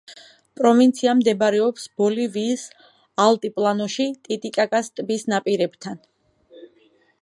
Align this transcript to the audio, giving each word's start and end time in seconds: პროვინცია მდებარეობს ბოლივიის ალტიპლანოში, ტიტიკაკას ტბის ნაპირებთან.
პროვინცია 0.61 1.13
მდებარეობს 1.19 1.85
ბოლივიის 2.03 2.65
ალტიპლანოში, 3.27 4.09
ტიტიკაკას 4.29 4.93
ტბის 4.97 5.31
ნაპირებთან. 5.35 6.07